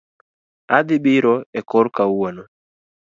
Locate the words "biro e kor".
1.03-1.87